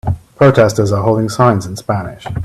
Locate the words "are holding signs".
0.91-1.67